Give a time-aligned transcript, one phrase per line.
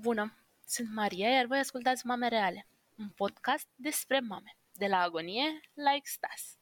[0.00, 5.60] Bună, sunt Maria, iar voi ascultați Mame Reale, un podcast despre mame, de la agonie
[5.74, 6.58] la extaz.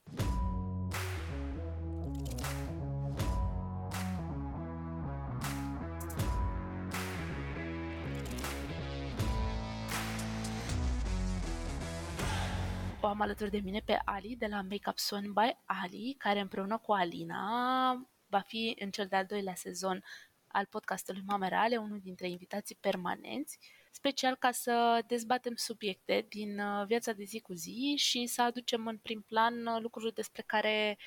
[13.01, 16.79] O am alături de mine pe Ali de la Makeup Son by Ali, care împreună
[16.79, 20.05] cu Alina va fi în cel de-al doilea sezon
[20.49, 23.59] al podcastului Mame Reale, unul dintre invitații permanenți,
[23.91, 28.87] special ca să dezbatem subiecte din uh, viața de zi cu zi și să aducem
[28.87, 30.99] în prim plan uh, lucruri despre care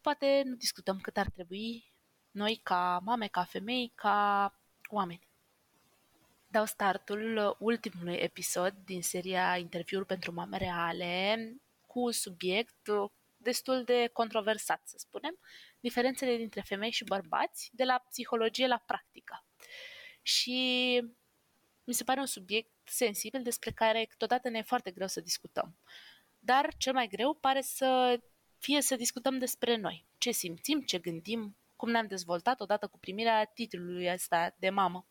[0.00, 1.94] poate nu discutăm cât ar trebui
[2.30, 4.52] noi ca mame, ca femei, ca
[4.88, 5.28] oameni.
[6.48, 11.36] Dau startul uh, ultimului episod din seria Interviuri pentru mame reale
[11.86, 12.88] cu subiect
[13.46, 15.38] destul de controversat, să spunem,
[15.80, 19.44] diferențele dintre femei și bărbați, de la psihologie la practică.
[20.22, 20.58] Și
[21.84, 25.76] mi se pare un subiect sensibil despre care câteodată ne e foarte greu să discutăm.
[26.38, 28.20] Dar cel mai greu pare să
[28.58, 33.44] fie să discutăm despre noi, ce simțim, ce gândim, cum ne-am dezvoltat odată cu primirea
[33.44, 35.06] titlului ăsta de mamă.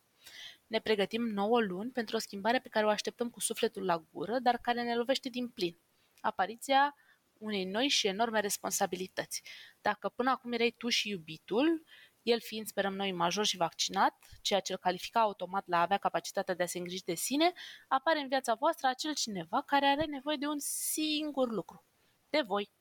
[0.68, 4.40] Ne pregătim 9 luni pentru o schimbare pe care o așteptăm cu sufletul la gură,
[4.40, 5.78] dar care ne lovește din plin.
[6.22, 6.96] Apariția
[7.40, 9.42] unei noi și enorme responsabilități.
[9.82, 11.84] Dacă până acum erai tu și iubitul,
[12.22, 15.98] el fiind, sperăm noi, major și vaccinat, ceea ce îl califica automat la a avea
[15.98, 17.54] capacitatea de a se îngriji de sine,
[17.88, 21.86] apare în viața voastră acel cineva care are nevoie de un singur lucru.
[22.30, 22.72] De voi.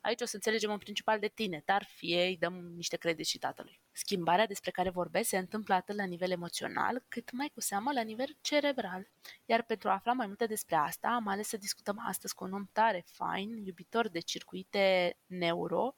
[0.00, 3.38] Aici o să înțelegem în principal de tine, dar fie îi dăm niște credit și
[3.38, 3.80] tatălui.
[3.92, 8.02] Schimbarea despre care vorbesc se întâmplă atât la nivel emoțional, cât mai cu seamă la
[8.02, 9.10] nivel cerebral.
[9.44, 12.52] Iar pentru a afla mai multe despre asta, am ales să discutăm astăzi cu un
[12.52, 15.94] om tare fain, iubitor de circuite neuro,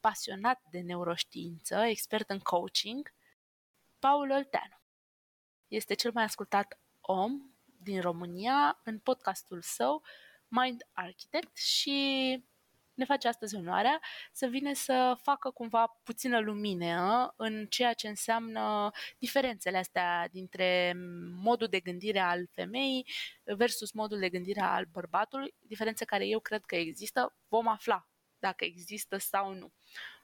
[0.00, 3.14] pasionat de neuroștiință, expert în coaching,
[3.98, 4.80] Paul Olteanu.
[5.68, 10.02] Este cel mai ascultat om din România în podcastul său
[10.48, 12.44] Mind Architect și
[12.96, 14.00] ne face astăzi onoarea
[14.32, 20.92] să vină să facă cumva puțină lumină în ceea ce înseamnă diferențele astea dintre
[21.34, 23.06] modul de gândire al femeii
[23.44, 28.08] versus modul de gândire al bărbatului, diferențe care eu cred că există, vom afla
[28.38, 29.72] dacă există sau nu.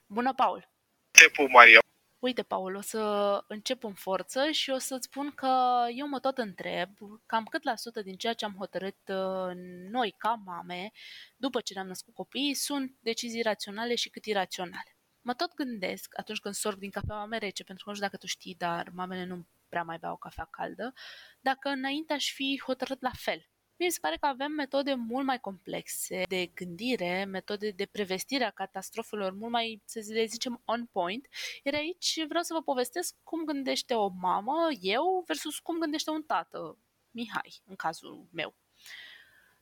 [0.07, 0.71] Bună, Paul!
[1.11, 1.81] Te pup, Maria!
[2.23, 3.01] Uite, Paul, o să
[3.49, 6.91] încep în forță și o să-ți spun că eu mă tot întreb
[7.27, 9.53] cam cât la sută din ceea ce am hotărât uh,
[9.91, 10.91] noi ca mame,
[11.37, 14.97] după ce ne-am născut copiii, sunt decizii raționale și cât iraționale.
[15.21, 18.21] Mă tot gândesc atunci când sorb din cafea mame rece, pentru că nu știu dacă
[18.21, 20.93] tu știi, dar mamele nu prea mai beau cafea caldă,
[21.41, 23.52] dacă înainte aș fi hotărât la fel
[23.85, 28.51] mi se pare că avem metode mult mai complexe de gândire, metode de prevestire a
[28.51, 31.29] catastrofelor mult mai, să le zicem, on point.
[31.63, 36.23] Iar aici vreau să vă povestesc cum gândește o mamă, eu, versus cum gândește un
[36.23, 36.79] tată,
[37.11, 38.55] Mihai, în cazul meu.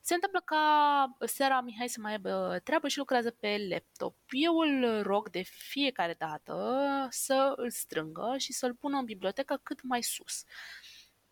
[0.03, 4.15] Se întâmplă ca seara Mihai să mai aibă treabă și lucrează pe laptop.
[4.29, 9.81] Eu îl rog de fiecare dată să îl strângă și să-l pună în bibliotecă cât
[9.83, 10.43] mai sus.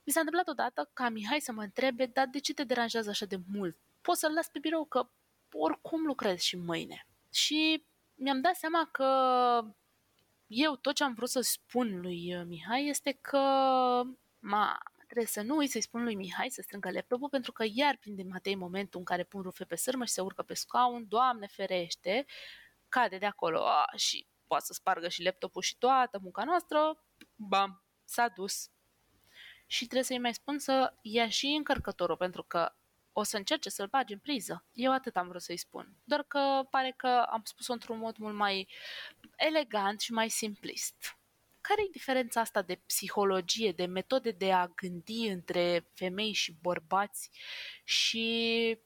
[0.10, 3.26] Mi s-a întâmplat odată ca Mihai să mă întrebe, dar de ce te deranjează așa
[3.26, 3.78] de mult?
[4.02, 5.10] Poți să-l las pe birou, că
[5.52, 7.08] oricum lucrez și mâine.
[7.34, 9.08] Și mi-am dat seama că
[10.48, 13.38] eu tot ce am vrut să spun lui Mihai este că
[14.40, 17.98] ma, trebuie să nu uit să-i spun lui Mihai să strângă laptopul pentru că iar
[17.98, 21.48] prinde Matei momentul în care pun rufe pe sârmă și se urcă pe scaun, Doamne
[21.48, 22.26] ferește,
[22.88, 27.06] cade de acolo a, și poate să spargă și laptopul și toată munca noastră,
[27.36, 28.70] bam, s-a dus
[29.72, 32.74] și trebuie să-i mai spun să ia și încărcătorul, pentru că
[33.12, 34.66] o să încerce să-l bagi în priză.
[34.74, 35.96] Eu atât am vrut să-i spun.
[36.04, 38.68] Doar că pare că am spus-o într-un mod mult mai
[39.36, 41.18] elegant și mai simplist.
[41.62, 47.30] Care e diferența asta de psihologie, de metode de a gândi între femei și bărbați
[47.84, 48.78] și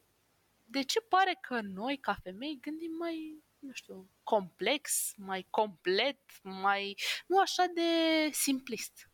[0.63, 6.97] de ce pare că noi, ca femei, gândim mai, nu știu, complex, mai complet, mai,
[7.27, 7.81] nu așa de
[8.31, 9.12] simplist?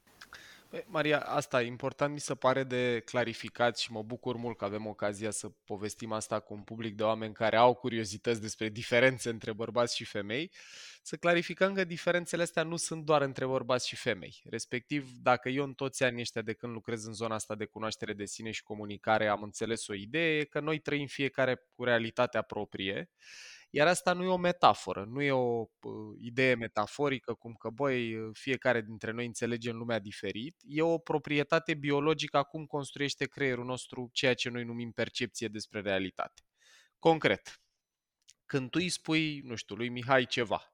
[0.86, 4.86] Maria, asta e important, mi se pare de clarificat și mă bucur mult că avem
[4.86, 9.54] ocazia să povestim asta cu un public de oameni care au curiozități despre diferențe între
[9.54, 10.52] bărbați și femei.
[11.02, 14.42] Să clarificăm că diferențele astea nu sunt doar între bărbați și femei.
[14.50, 18.14] Respectiv, dacă eu în toți anii ăștia de când lucrez în zona asta de cunoaștere
[18.14, 23.10] de sine și comunicare am înțeles o idee, că noi trăim fiecare cu realitatea proprie
[23.70, 28.30] iar asta nu e o metaforă, nu e o uh, idee metaforică cum că, băi,
[28.34, 30.56] fiecare dintre noi înțelegem lumea diferit.
[30.68, 35.82] E o proprietate biologică a cum construiește creierul nostru ceea ce noi numim percepție despre
[35.82, 36.42] realitate.
[37.00, 37.62] Concret,
[38.46, 40.74] când tu îi spui, nu știu, lui Mihai ceva,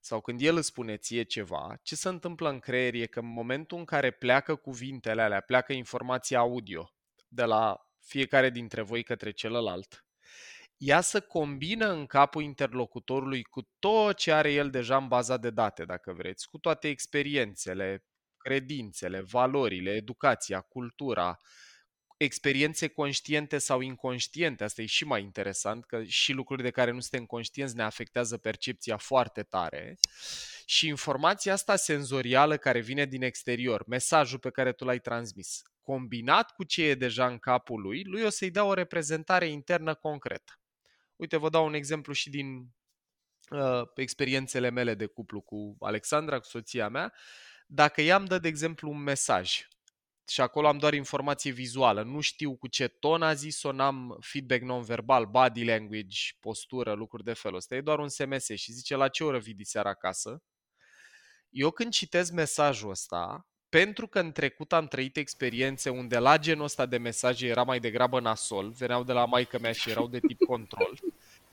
[0.00, 3.32] sau când el îți spune ție ceva, ce se întâmplă în creier e că în
[3.32, 6.90] momentul în care pleacă cuvintele alea, pleacă informația audio
[7.28, 10.05] de la fiecare dintre voi către celălalt,
[10.76, 15.50] ea să combină în capul interlocutorului cu tot ce are el deja în baza de
[15.50, 18.04] date, dacă vreți, cu toate experiențele,
[18.36, 21.36] credințele, valorile, educația, cultura,
[22.16, 27.00] experiențe conștiente sau inconștiente, asta e și mai interesant, că și lucruri de care nu
[27.00, 29.98] suntem conștienți ne afectează percepția foarte tare.
[30.64, 36.54] Și informația asta senzorială care vine din exterior, mesajul pe care tu l-ai transmis, combinat
[36.54, 40.52] cu ce e deja în capul lui, lui o să-i dea o reprezentare internă concretă.
[41.16, 42.74] Uite, vă dau un exemplu și din
[43.50, 47.12] uh, experiențele mele de cuplu cu Alexandra, cu soția mea.
[47.66, 49.68] Dacă i-am dat, de exemplu, un mesaj
[50.28, 54.62] și acolo am doar informație vizuală, nu știu cu ce ton a zis-o, n-am feedback
[54.62, 57.74] non-verbal, body language, postură, lucruri de felul ăsta.
[57.74, 60.42] E doar un SMS și zice la ce oră vii seara acasă.
[61.48, 66.64] Eu când citesc mesajul ăsta, pentru că în trecut am trăit experiențe unde la genul
[66.64, 70.18] ăsta de mesaje era mai degrabă nasol, veneau de la maică mea și erau de
[70.18, 70.98] tip control,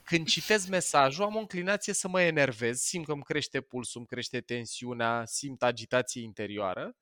[0.03, 4.07] când citesc mesajul am o înclinație să mă enervez, simt că îmi crește pulsul, îmi
[4.07, 6.95] crește tensiunea, simt agitație interioară,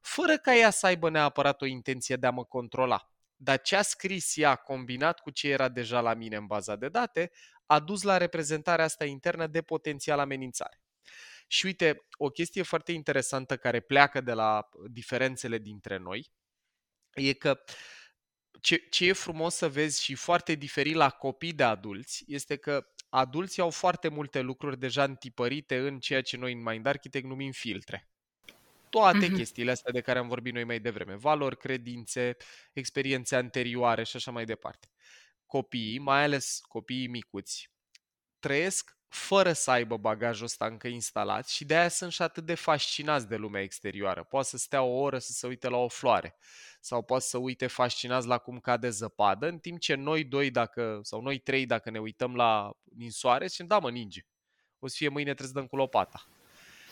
[0.00, 3.10] fără ca ea să aibă neapărat o intenție de a mă controla.
[3.36, 6.88] Dar ce a scris ea, combinat cu ce era deja la mine în baza de
[6.88, 7.30] date,
[7.66, 10.80] a dus la reprezentarea asta internă de potențial amenințare.
[11.52, 16.32] Și uite, o chestie foarte interesantă care pleacă de la diferențele dintre noi
[17.14, 17.62] e că
[18.60, 22.86] ce, ce e frumos să vezi și foarte diferit la copii de adulți este că
[23.08, 27.50] adulții au foarte multe lucruri deja întipărite în ceea ce noi în Mind Architect numim
[27.50, 28.08] filtre.
[28.90, 29.34] Toate mm-hmm.
[29.34, 31.16] chestiile astea de care am vorbit noi mai devreme.
[31.16, 32.36] Valori, credințe,
[32.72, 34.90] experiențe anterioare și așa mai departe.
[35.46, 37.70] Copiii, mai ales copiii micuți,
[38.38, 42.54] trăiesc fără să aibă bagajul ăsta încă instalat și de aia sunt și atât de
[42.54, 44.24] fascinați de lumea exterioară.
[44.24, 46.36] Poate să stea o oră să se uite la o floare
[46.80, 51.00] sau poate să uite fascinați la cum cade zăpadă, în timp ce noi doi dacă,
[51.02, 54.26] sau noi trei dacă ne uităm la ninsoare, zicem, da mă, ninge.
[54.78, 56.26] O să fie mâine trebuie să dăm cu lopata.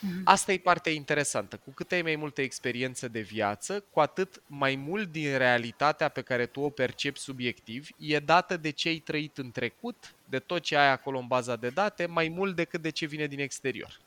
[0.01, 0.21] Mhm.
[0.25, 1.57] Asta e partea interesantă.
[1.65, 6.23] Cu cât ai mai multă experiență de viață, cu atât mai mult din realitatea pe
[6.23, 10.63] care tu o percepi subiectiv e dată de ce ai trăit în trecut, de tot
[10.63, 14.01] ce ai acolo în baza de date, mai mult decât de ce vine din exterior.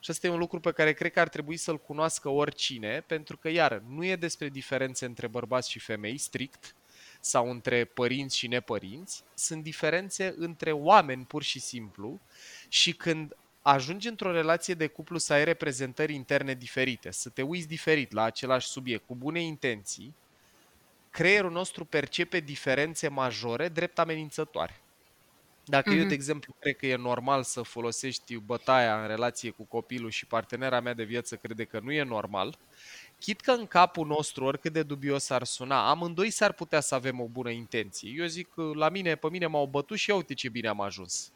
[0.00, 3.36] Și asta e un lucru pe care cred că ar trebui să-l cunoască oricine, pentru
[3.36, 6.74] că, iară, nu e despre diferențe între bărbați și femei, strict,
[7.20, 12.20] sau între părinți și nepărinți, sunt diferențe între oameni pur și simplu
[12.68, 17.68] și când ajungi într-o relație de cuplu să ai reprezentări interne diferite, să te uiți
[17.68, 20.14] diferit la același subiect, cu bune intenții,
[21.10, 24.80] creierul nostru percepe diferențe majore drept amenințătoare.
[25.64, 25.92] Dacă mm-hmm.
[25.92, 26.12] eu, de mhm.
[26.12, 30.94] exemplu, cred că e normal să folosești bătaia în relație cu copilul și partenera mea
[30.94, 32.58] de viață crede că nu e normal,
[33.18, 37.20] chit că în capul nostru, oricât de dubios ar suna, amândoi s-ar putea să avem
[37.20, 38.12] o bună intenție.
[38.16, 41.32] Eu zic, la mine, pe mine m-au bătut și uite ce bine am ajuns.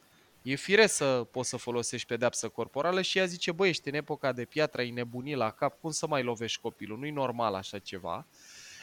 [0.49, 4.33] E fire să poți să folosești pedepsă corporală și ea zice, băi, ești în epoca
[4.33, 6.99] de piatră, ai nebunit la cap, cum să mai lovești copilul?
[6.99, 8.27] Nu-i normal așa ceva.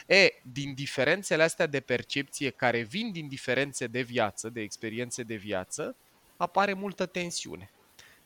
[0.06, 5.34] E, din diferențele astea de percepție care vin din diferențe de viață, de experiențe de
[5.34, 5.96] viață,
[6.36, 7.70] apare multă tensiune.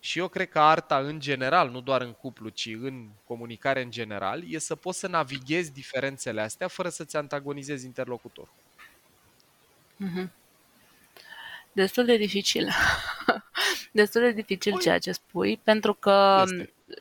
[0.01, 3.91] Și eu cred că arta în general, nu doar în cuplu, ci în comunicare în
[3.91, 8.55] general, e să poți să navighezi diferențele astea fără să-ți antagonizezi interlocutorul.
[10.05, 10.39] Mm-hmm
[11.79, 12.69] destul de dificil.
[13.93, 14.81] Destul de dificil Ui.
[14.81, 16.45] ceea ce spui, pentru că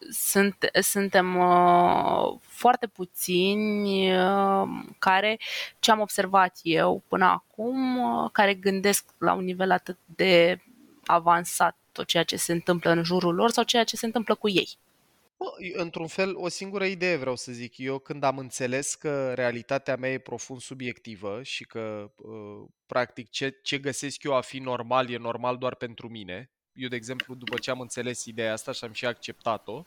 [0.10, 4.68] sunt, suntem uh, foarte puțini uh,
[5.00, 5.40] care,
[5.80, 10.62] ce am observat eu până acum, uh, care gândesc la un nivel atât de
[11.06, 14.50] avansat tot ceea ce se întâmplă în jurul lor sau ceea ce se întâmplă cu
[14.50, 14.78] ei.
[15.74, 17.78] Într-un fel, o singură idee vreau să zic.
[17.78, 23.60] Eu când am înțeles că realitatea mea e profund subiectivă și că, uh, practic, ce,
[23.64, 26.50] ce găsesc eu a fi normal e normal doar pentru mine.
[26.78, 29.86] Eu, de exemplu, după ce am înțeles ideea asta și am și acceptat-o,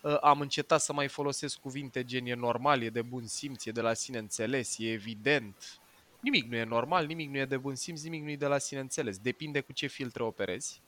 [0.00, 3.70] uh, am încetat să mai folosesc cuvinte gen e normal, e de bun simț, e
[3.70, 5.78] de la sine înțeles, e evident.
[6.20, 8.58] Nimic nu e normal, nimic nu e de bun simț, nimic nu e de la
[8.58, 9.18] sine înțeles.
[9.18, 10.80] Depinde cu ce filtre operezi.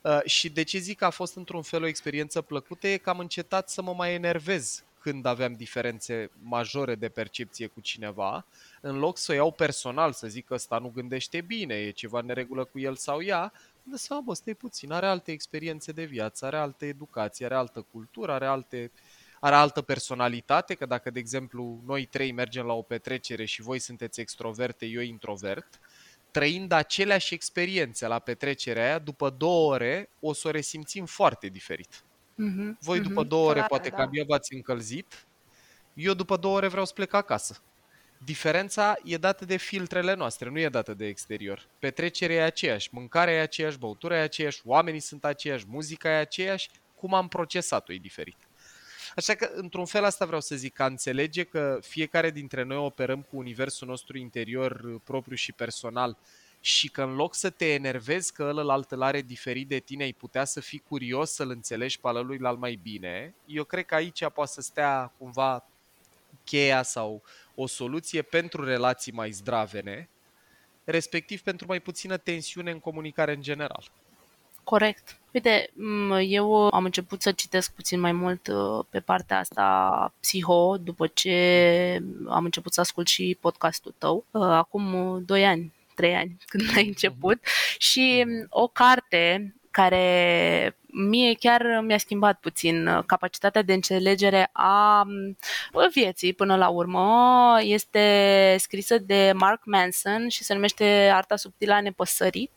[0.00, 3.10] Uh, și de ce zic că a fost într-un fel o experiență plăcută e că
[3.10, 8.46] am încetat să mă mai enervez când aveam diferențe majore de percepție cu cineva,
[8.80, 12.20] în loc să o iau personal, să zic că ăsta nu gândește bine, e ceva
[12.20, 16.46] neregulă cu el sau ea, de să bă, stai puțin, are alte experiențe de viață,
[16.46, 18.90] are alte educație, are altă cultură, are alte
[19.40, 23.78] are altă personalitate, că dacă, de exemplu, noi trei mergem la o petrecere și voi
[23.78, 25.80] sunteți extroverte, eu introvert,
[26.30, 32.02] trăind aceleași experiențe la petrecerea aia, după două ore o să o resimțim foarte diferit.
[32.38, 32.78] Mm-hmm.
[32.80, 33.28] Voi după mm-hmm.
[33.28, 33.96] două ore Clar, poate da.
[33.96, 35.26] că abia v-ați încălzit,
[35.94, 37.62] eu după două ore vreau să plec acasă.
[38.24, 41.68] Diferența e dată de filtrele noastre, nu e dată de exterior.
[41.78, 46.70] Petrecerea e aceeași, mâncarea e aceeași, băutura e aceeași, oamenii sunt aceiași, muzica e aceeași,
[46.94, 48.36] cum am procesat-o e diferit.
[49.16, 53.22] Așa că, într-un fel, asta vreau să zic, că înțelege că fiecare dintre noi operăm
[53.22, 56.18] cu universul nostru interior uh, propriu și personal
[56.60, 60.12] și că în loc să te enervezi că ălălalt îl are diferit de tine, ai
[60.12, 64.24] putea să fii curios să-l înțelegi pe lui al mai bine, eu cred că aici
[64.34, 65.64] poate să stea cumva
[66.44, 67.22] cheia sau
[67.54, 70.08] o soluție pentru relații mai zdravene,
[70.84, 73.90] respectiv pentru mai puțină tensiune în comunicare în general.
[74.64, 75.18] Corect.
[75.32, 75.70] Uite,
[76.26, 82.02] eu am început să citesc puțin mai mult uh, pe partea asta psiho după ce
[82.28, 86.86] am început să ascult și podcastul tău, uh, acum 2 ani, 3 ani, când ai
[86.86, 87.38] început,
[87.78, 95.06] și o carte care mie chiar mi-a schimbat puțin uh, capacitatea de înțelegere a
[95.92, 97.58] vieții până la urmă.
[97.62, 102.50] Este scrisă de Mark Manson și se numește Arta subtilă a nepăsării.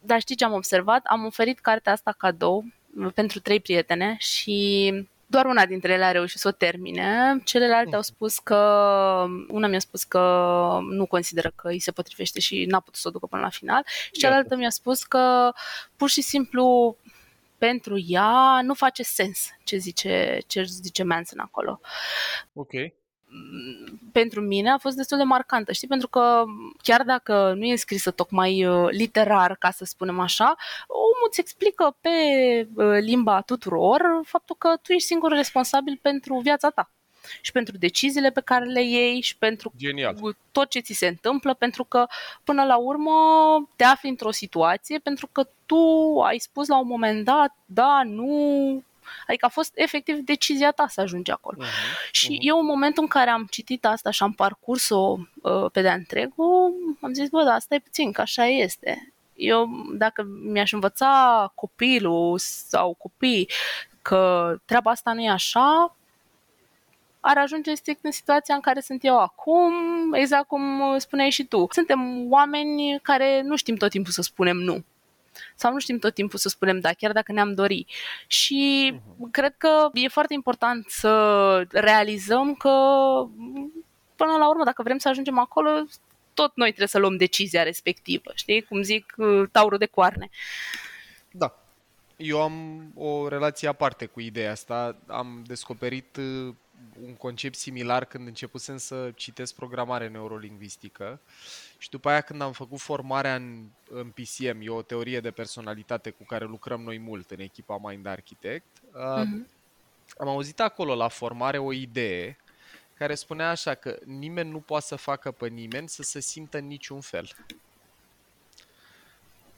[0.00, 1.00] Dar știi ce am observat?
[1.04, 2.64] Am oferit cartea asta cadou
[3.14, 4.92] pentru trei prietene și
[5.30, 7.40] doar una dintre ele a reușit să o termine.
[7.44, 8.56] Celelalte au spus că,
[9.48, 10.18] una mi-a spus că
[10.82, 13.82] nu consideră că îi se potrivește și n-a putut să o ducă până la final
[13.86, 15.52] și cealaltă mi-a spus că
[15.96, 16.96] pur și simplu
[17.58, 21.80] pentru ea nu face sens ce zice, ce zice Manson acolo.
[22.52, 22.72] Ok
[24.12, 25.88] pentru mine a fost destul de marcantă, știi?
[25.88, 26.44] Pentru că
[26.82, 30.54] chiar dacă nu e scrisă tocmai uh, literar, ca să spunem așa,
[30.86, 32.08] omul îți explică pe
[32.74, 36.90] uh, limba tuturor faptul că tu ești singur responsabil pentru viața ta
[37.40, 40.16] și pentru deciziile pe care le iei și pentru Genial.
[40.52, 42.06] tot ce ți se întâmplă, pentru că
[42.44, 43.12] până la urmă
[43.76, 48.82] te afli într-o situație pentru că tu ai spus la un moment dat, da, nu,
[49.26, 51.56] Adică a fost efectiv decizia ta să ajungi acolo.
[51.64, 52.38] Uh-huh, și uh-huh.
[52.38, 56.74] eu în momentul în care am citit asta și am parcurs-o uh, pe de-a întregul,
[57.00, 59.12] am zis, bă, da, asta e puțin, că așa este.
[59.34, 63.48] Eu, dacă mi-aș învăța copilul sau copii
[64.02, 65.96] că treaba asta nu e așa,
[67.20, 69.72] ar ajunge strict în situația în care sunt eu acum,
[70.12, 71.66] exact cum spuneai și tu.
[71.70, 74.84] Suntem oameni care nu știm tot timpul să spunem nu
[75.54, 77.86] sau nu știm tot timpul să spunem da, chiar dacă ne-am dori.
[78.26, 79.30] Și uh-huh.
[79.30, 82.70] cred că e foarte important să realizăm că
[84.16, 85.86] până la urmă, dacă vrem să ajungem acolo,
[86.34, 88.62] tot noi trebuie să luăm decizia respectivă, știi?
[88.62, 89.14] Cum zic,
[89.52, 90.28] taurul de coarne.
[91.30, 91.54] Da.
[92.16, 94.96] Eu am o relație aparte cu ideea asta.
[95.06, 96.54] Am descoperit uh,
[97.06, 101.20] un concept similar când începusem să citesc programare neurolingvistică
[101.80, 106.10] și după aia când am făcut formarea în, în PCM, e o teorie de personalitate
[106.10, 109.46] cu care lucrăm noi mult în echipa Mind Architect, uh-huh.
[110.18, 112.36] am auzit acolo la formare o idee
[112.94, 116.66] care spunea așa că nimeni nu poate să facă pe nimeni să se simtă în
[116.66, 117.30] niciun fel.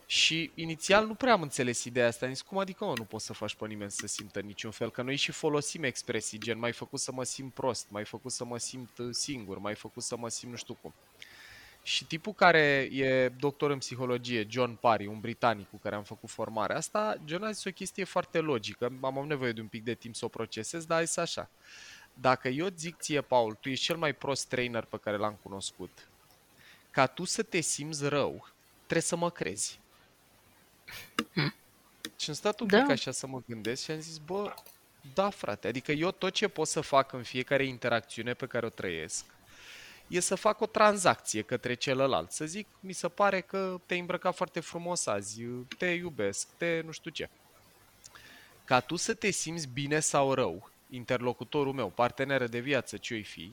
[0.06, 2.26] Și inițial nu prea am înțeles ideea asta.
[2.26, 4.70] Am zis, cum adică mă, nu poți să faci pe nimeni să se simtă niciun
[4.70, 4.90] fel?
[4.90, 8.44] Că noi și folosim expresii gen, mai făcut să mă simt prost, mai făcut să
[8.44, 10.92] mă simt uh, singur, mai făcut să mă simt nu știu cum.
[11.82, 16.30] Și tipul care e doctor în psihologie, John Parry, un britanic cu care am făcut
[16.30, 18.84] formarea asta, John a zis o chestie foarte logică.
[18.84, 21.50] Am avut nevoie de un pic de timp să o procesez, dar a zis așa.
[22.14, 26.08] Dacă eu zic ție, Paul, tu ești cel mai prost trainer pe care l-am cunoscut,
[26.90, 29.80] ca tu să te simți rău, trebuie să mă crezi.
[31.32, 31.54] Hmm.
[32.16, 32.80] Și am stat un da.
[32.80, 34.54] pic așa să mă gândesc și am zis, bă,
[35.14, 38.68] da frate, adică eu tot ce pot să fac în fiecare interacțiune pe care o
[38.68, 39.24] trăiesc
[40.12, 42.30] e să fac o tranzacție către celălalt.
[42.30, 45.42] Să zic, mi se pare că te-ai îmbrăcat foarte frumos azi,
[45.78, 47.28] te iubesc, te nu știu ce.
[48.64, 53.52] Ca tu să te simți bine sau rău, interlocutorul meu, parteneră de viață, ce-i fi,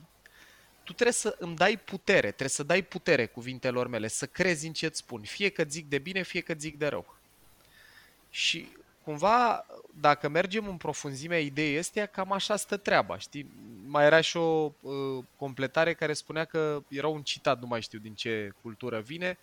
[0.82, 4.72] tu trebuie să îmi dai putere, trebuie să dai putere cuvintelor mele, să crezi în
[4.72, 7.16] ce-ți spun, fie că zic de bine, fie că zic de rău.
[8.30, 8.68] Și
[9.10, 13.50] cumva, dacă mergem în profunzimea ideii este cam așa stă treaba, știi?
[13.86, 17.98] Mai era și o uh, completare care spunea că era un citat, nu mai știu
[17.98, 19.38] din ce cultură vine,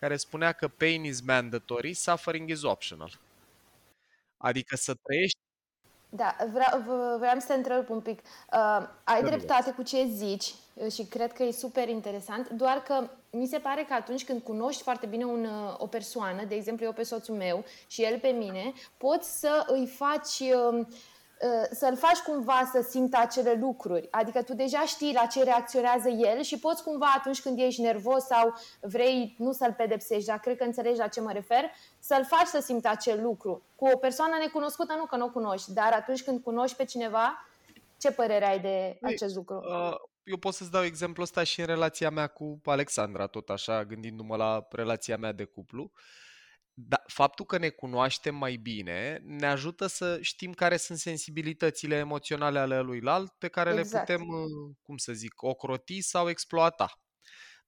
[0.00, 3.10] care spunea că pain is mandatory, suffering is optional.
[4.36, 5.37] Adică să trăiești
[6.08, 6.80] da, vreau,
[7.18, 8.20] vreau să te întreb un pic.
[8.52, 13.08] Uh, ai dreptate cu ce zici uh, și cred că e super interesant, doar că
[13.30, 16.84] mi se pare că atunci când cunoști foarte bine un, uh, o persoană, de exemplu
[16.84, 20.86] eu pe soțul meu și el pe mine, poți să îi faci uh, uh,
[21.70, 24.08] să-l faci cumva să simtă acele lucruri.
[24.10, 28.24] Adică tu deja știi la ce reacționează el și poți cumva atunci când ești nervos
[28.24, 31.64] sau vrei nu să-l pedepsești, dar cred că înțelegi la ce mă refer,
[31.98, 33.62] să-l faci să simtă acel lucru.
[33.74, 37.46] Cu o persoană necunoscută, nu că nu o cunoști, dar atunci când cunoști pe cineva,
[37.98, 39.56] ce părere ai de acest lucru?
[39.56, 43.84] Uh, eu pot să-ți dau exemplul ăsta și în relația mea cu Alexandra, tot așa,
[43.84, 45.90] gândindu-mă la relația mea de cuplu.
[46.80, 52.58] Da, faptul că ne cunoaștem mai bine ne ajută să știm care sunt sensibilitățile emoționale
[52.58, 54.08] ale luilalt pe care exact.
[54.08, 56.92] le putem, uh, cum să zic, ocroti sau exploata.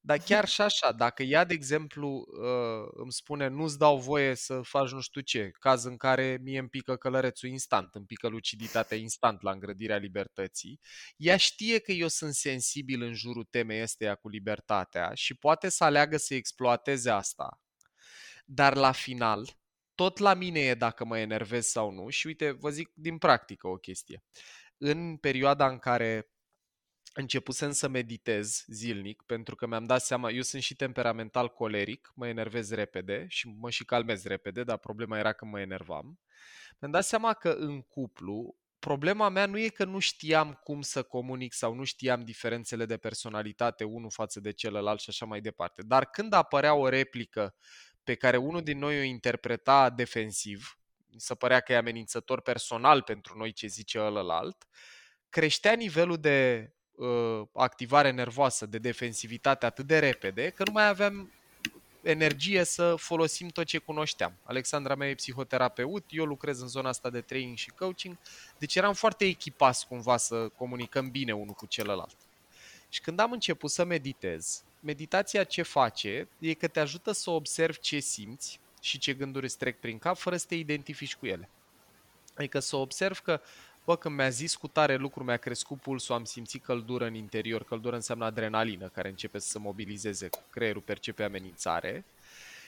[0.01, 4.61] Dar chiar și așa, dacă ea, de exemplu, uh, îmi spune nu-ți dau voie să
[4.63, 8.97] faci nu știu ce, caz în care mie îmi pică călărețul instant, îmi pică luciditatea
[8.97, 10.81] instant la îngrădirea libertății,
[11.17, 15.85] ea știe că eu sunt sensibil în jurul temei esteia cu libertatea și poate să
[15.85, 17.61] aleagă să exploateze asta.
[18.53, 19.49] Dar la final,
[19.95, 23.69] tot la mine e dacă mă enervez sau nu și uite, vă zic din practică
[23.69, 24.23] o chestie.
[24.79, 26.31] În perioada în care
[27.13, 32.27] începusem să meditez zilnic pentru că mi-am dat seama, eu sunt și temperamental coleric, mă
[32.27, 36.21] enervez repede și mă și calmez repede, dar problema era că mă enervam.
[36.79, 41.03] Mi-am dat seama că în cuplu problema mea nu e că nu știam cum să
[41.03, 45.83] comunic sau nu știam diferențele de personalitate unul față de celălalt și așa mai departe.
[45.83, 47.55] Dar când apărea o replică
[48.05, 50.79] pe care unul din noi o interpreta defensiv,
[51.13, 54.67] mi se părea că e amenințător personal pentru noi ce zice ălălalt,
[55.29, 61.31] creștea nivelul de uh, activare nervoasă, de defensivitate atât de repede, că nu mai aveam
[62.03, 64.33] energie să folosim tot ce cunoșteam.
[64.43, 68.19] Alexandra mea e psihoterapeut, eu lucrez în zona asta de training și coaching,
[68.59, 72.17] deci eram foarte echipați cumva să comunicăm bine unul cu celălalt.
[72.89, 77.79] Și când am început să meditez, meditația ce face e că te ajută să observi
[77.81, 81.49] ce simți și ce gânduri îți trec prin cap fără să te identifici cu ele.
[82.35, 83.41] Adică să observi că
[83.85, 87.65] bă, când mi-a zis cu tare lucru, mi-a crescut pulsul, am simțit căldură în interior,
[87.65, 92.05] căldură înseamnă adrenalină care începe să se mobilizeze, creierul percepe amenințare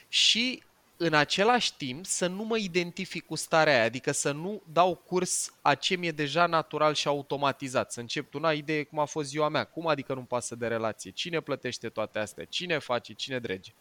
[0.09, 0.63] și
[1.05, 5.53] în același timp să nu mă identific cu starea aia, adică să nu dau curs
[5.63, 7.93] a ce mi-e deja natural și automatizat.
[7.93, 10.67] Să încep tu, na, idee cum a fost ziua mea, cum adică nu pasă de
[10.67, 13.73] relație, cine plătește toate astea, cine face, cine drege.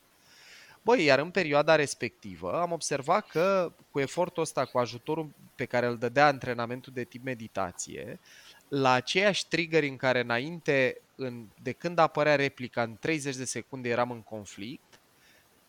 [0.82, 5.86] Băi, iar în perioada respectivă am observat că cu efortul ăsta, cu ajutorul pe care
[5.86, 8.20] îl dădea antrenamentul de tip meditație,
[8.68, 13.90] la aceiași trigger în care înainte, în, de când apărea replica, în 30 de secunde
[13.90, 14.91] eram în conflict,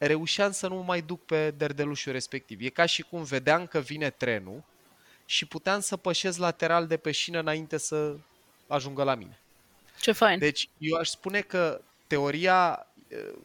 [0.07, 2.61] reușeam să nu mă mai duc pe derdelușul respectiv.
[2.61, 4.63] E ca și cum vedeam că vine trenul
[5.27, 8.15] și puteam să pășesc lateral de pe șină înainte să
[8.67, 9.39] ajungă la mine.
[10.01, 10.39] Ce fain!
[10.39, 12.87] Deci eu aș spune că teoria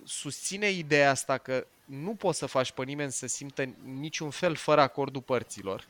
[0.05, 4.81] susține ideea asta că nu poți să faci pe nimeni să simtă niciun fel fără
[4.81, 5.87] acordul părților.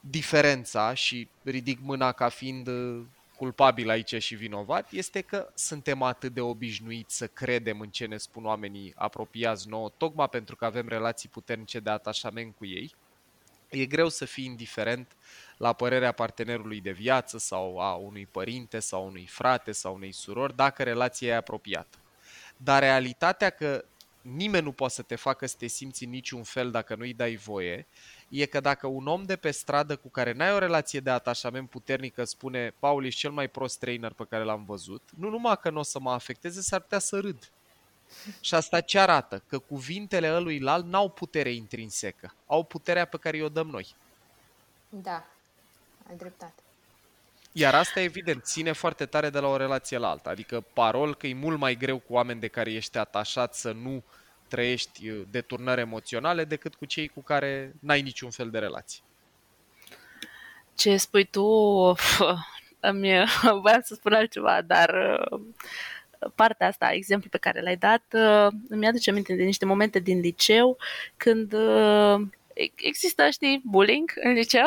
[0.00, 3.02] Diferența, și ridic mâna ca fiind uh,
[3.40, 8.16] culpabil aici și vinovat, este că suntem atât de obișnuiți să credem în ce ne
[8.16, 12.94] spun oamenii apropiați nouă, tocmai pentru că avem relații puternice de atașament cu ei.
[13.68, 15.16] E greu să fii indiferent
[15.56, 20.56] la părerea partenerului de viață sau a unui părinte sau unui frate sau unei surori
[20.56, 21.98] dacă relația e apropiată.
[22.56, 23.84] Dar realitatea că
[24.22, 27.36] nimeni nu poate să te facă să te simți în niciun fel dacă nu-i dai
[27.36, 27.86] voie,
[28.30, 31.68] e că dacă un om de pe stradă cu care n-ai o relație de atașament
[31.68, 35.70] puternică spune Paul, ești cel mai prost trainer pe care l-am văzut, nu numai că
[35.70, 37.50] nu o să mă afecteze, s-ar putea să râd.
[38.40, 39.42] Și asta ce arată?
[39.46, 43.94] Că cuvintele ălui lal n-au putere intrinsecă, au puterea pe care o dăm noi.
[44.88, 45.26] Da,
[46.08, 46.62] ai dreptate.
[47.52, 50.30] Iar asta, evident, ține foarte tare de la o relație la alta.
[50.30, 54.02] Adică parol că e mult mai greu cu oameni de care ești atașat să nu
[54.50, 59.00] trăiești uh, deturnări emoționale decât cu cei cu care n-ai niciun fel de relație.
[60.74, 61.46] Ce spui tu,
[62.80, 63.24] îmi
[63.62, 65.40] voiam să spun altceva, dar uh,
[66.34, 70.20] partea asta, exemplul pe care l-ai dat, uh, îmi aduce aminte de niște momente din
[70.20, 70.76] liceu
[71.16, 71.54] când
[72.74, 74.66] există, știi, bullying în liceu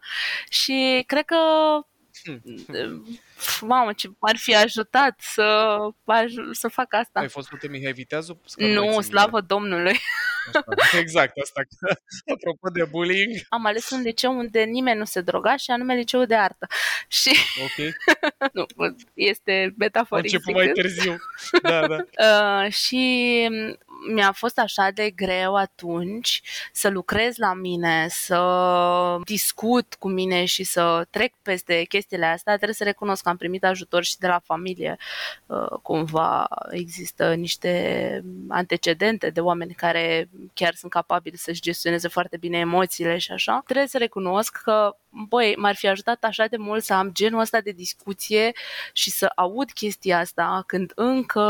[0.60, 1.36] și cred că
[3.60, 5.76] Mamă, ce ar fi ajutat să,
[6.52, 7.20] să fac asta.
[7.20, 8.40] Ai fost cu Mihai Viteazu?
[8.56, 9.98] Nu, slavă Domnului.
[10.46, 11.60] Asta, exact, asta.
[12.34, 13.36] Apropo de bullying.
[13.48, 16.66] Am ales un liceu unde nimeni nu se droga și anume liceu de artă.
[17.08, 17.30] Și...
[17.64, 17.94] Ok.
[18.52, 18.66] nu,
[19.14, 20.34] este metaforic.
[20.34, 21.16] A început mai târziu.
[21.62, 21.96] Da, da.
[22.18, 23.48] Uh, și
[24.12, 30.64] mi-a fost așa de greu atunci să lucrez la mine, să discut cu mine și
[30.64, 34.38] să trec peste chestiile astea, trebuie să recunosc că am primit ajutor și de la
[34.44, 34.96] familie.
[35.46, 42.58] Uh, cumva există niște antecedente de oameni care chiar sunt capabili să-și gestioneze foarte bine
[42.58, 43.62] emoțiile și așa.
[43.64, 47.60] Trebuie să recunosc că băi, m-ar fi ajutat așa de mult să am genul ăsta
[47.60, 48.52] de discuție
[48.92, 51.42] și să aud chestia asta când încă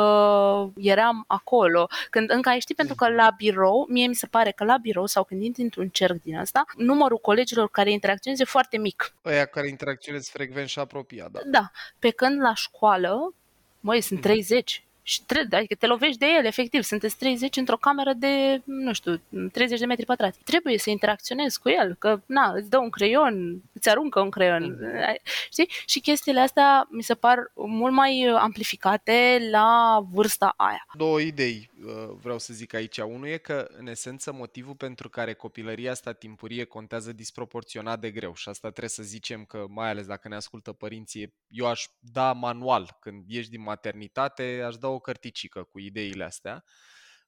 [0.77, 4.65] eram acolo, când încă ai știi, pentru că la birou, mie mi se pare că
[4.65, 8.79] la birou sau când intri într-un cerc din asta, numărul colegilor care interacționează e foarte
[8.79, 9.15] mic.
[9.23, 11.41] Aia care interacționezi frecvent și apropiat, da.
[11.47, 13.35] Da, pe când la școală,
[13.81, 16.83] măi, sunt 30, și trebuie, adică te lovești de el, efectiv.
[16.83, 19.21] Sunteți 30 într-o cameră de, nu știu,
[19.53, 20.39] 30 de metri pătrați.
[20.45, 24.63] Trebuie să interacționezi cu el, că, na, îți dă un creion, îți aruncă un creion,
[24.63, 25.17] mm.
[25.51, 25.69] știi?
[25.87, 30.87] Și chestiile astea mi se par mult mai amplificate la vârsta aia.
[30.95, 32.99] Două idei uh, vreau să zic aici.
[32.99, 38.35] Unul e că, în esență, motivul pentru care copilăria asta timpurie contează disproporționat de greu
[38.35, 42.33] și asta trebuie să zicem că, mai ales dacă ne ascultă părinții, eu aș da
[42.33, 46.65] manual când ieși din maternitate, aș da o cărticică cu ideile astea.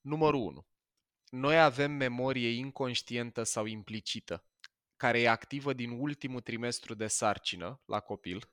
[0.01, 0.67] Numărul 1.
[1.29, 4.47] Noi avem memorie inconștientă sau implicită,
[4.97, 8.49] care e activă din ultimul trimestru de sarcină la copil.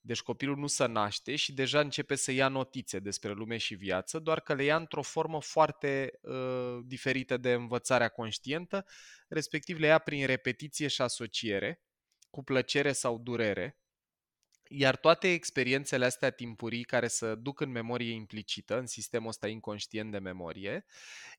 [0.00, 4.18] Deci copilul nu se naște și deja începe să ia notițe despre lume și viață,
[4.18, 8.86] doar că le ia într-o formă foarte uh, diferită de învățarea conștientă,
[9.28, 11.82] respectiv le ia prin repetiție și asociere,
[12.30, 13.79] cu plăcere sau durere,
[14.72, 20.10] iar toate experiențele astea timpurii care să duc în memorie implicită, în sistemul ăsta inconștient
[20.10, 20.84] de memorie,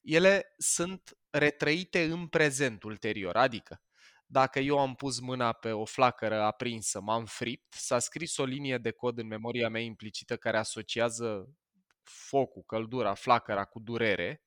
[0.01, 3.35] ele sunt retrăite în prezent ulterior.
[3.35, 3.81] Adică,
[4.25, 8.77] dacă eu am pus mâna pe o flacără aprinsă, m-am fript, s-a scris o linie
[8.77, 11.55] de cod în memoria mea implicită care asociază
[12.03, 14.41] focul, căldura, flacăra cu durere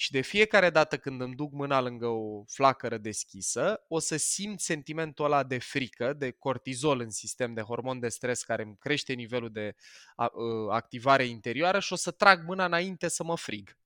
[0.00, 4.60] și de fiecare dată când îmi duc mâna lângă o flacără deschisă, o să simt
[4.60, 9.12] sentimentul ăla de frică, de cortizol în sistem, de hormon de stres care îmi crește
[9.12, 9.74] nivelul de
[10.18, 13.76] ă, activare interioară și o să trag mâna înainte să mă frig.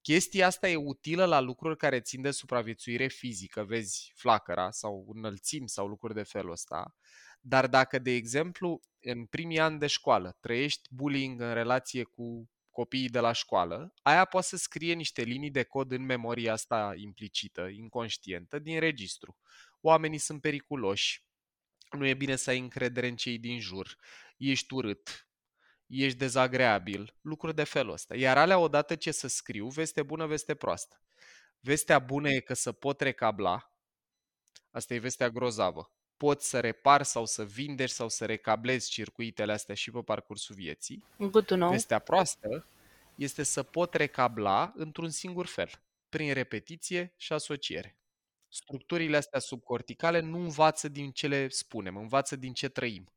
[0.00, 5.66] Chestia asta e utilă la lucruri care țin de supraviețuire fizică, vezi flacăra sau înălțim
[5.66, 6.94] sau lucruri de felul ăsta.
[7.40, 13.08] Dar dacă, de exemplu, în primii ani de școală trăiești bullying în relație cu copiii
[13.08, 17.66] de la școală, aia poate să scrie niște linii de cod în memoria asta implicită,
[17.66, 19.36] inconștientă, din registru.
[19.80, 21.24] Oamenii sunt periculoși,
[21.90, 23.96] nu e bine să ai încredere în cei din jur,
[24.36, 25.28] ești urât,
[25.86, 28.16] ești dezagreabil, lucruri de felul ăsta.
[28.16, 31.02] Iar alea odată ce să scriu, veste bună, veste proastă.
[31.60, 33.72] Vestea bună e că să pot recabla,
[34.70, 35.95] asta e vestea grozavă.
[36.16, 41.04] Poți să repar sau să vindești sau să recablezi circuitele astea și pe parcursul vieții.
[41.18, 41.70] Good to know.
[41.70, 42.66] Vestea proastă
[43.14, 45.70] este să pot recabla într-un singur fel,
[46.08, 47.96] prin repetiție și asociere.
[48.48, 53.10] Structurile astea subcorticale nu învață din ce le spunem, învață din ce trăim.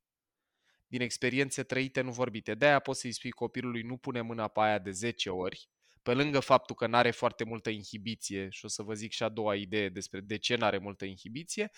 [0.87, 2.55] Din experiențe trăite, nu vorbite.
[2.55, 5.69] De-aia poți să-i spui copilului nu pune mâna pe aia de 10 ori,
[6.03, 9.23] pe lângă faptul că nu are foarte multă inhibiție, și o să vă zic și
[9.23, 11.71] a doua idee despre de ce nu are multă inhibiție,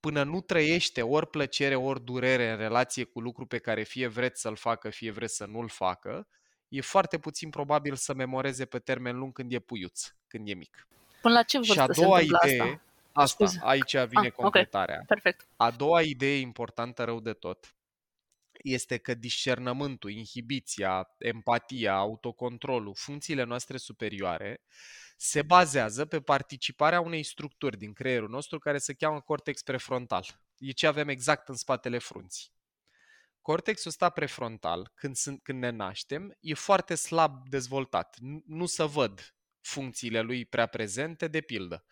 [0.00, 4.40] până nu trăiește ori plăcere, ori durere în relație cu lucru pe care fie vreți
[4.40, 6.28] să-l facă, fie vreți să nu-l facă,
[6.68, 10.88] e foarte puțin probabil să memoreze pe termen lung când e puiuț, când e mic.
[11.20, 12.82] Până la ce vârstă și a doua se idee, asta?
[13.12, 13.58] asta, Scuze.
[13.62, 14.34] aici vine Ah, ok.
[14.34, 15.02] completarea.
[15.06, 15.46] Perfect.
[15.56, 17.72] A doua idee importantă rău de tot
[18.62, 24.62] este că discernământul, inhibiția, empatia, autocontrolul, funcțiile noastre superioare
[25.16, 30.26] se bazează pe participarea unei structuri din creierul nostru care se cheamă cortex prefrontal.
[30.58, 32.52] E ce avem exact în spatele frunții.
[33.40, 38.16] Cortexul ăsta prefrontal, când, sunt, când ne naștem, e foarte slab dezvoltat.
[38.18, 41.84] Nu, nu se văd funcțiile lui prea prezente, de pildă.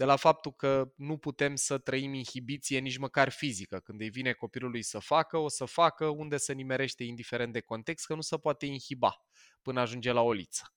[0.00, 3.78] De la faptul că nu putem să trăim inhibiție nici măcar fizică.
[3.78, 8.06] Când îi vine copilului să facă, o să facă unde se nimerește indiferent de context,
[8.06, 9.26] că nu se poate inhiba
[9.62, 10.74] până ajunge la o liță